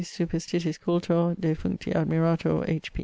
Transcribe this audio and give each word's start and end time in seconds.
]superstitis 0.01 0.79
cultor, 0.79 1.35
defuncti 1.39 1.93
admirator, 1.93 2.67
H. 2.67 2.91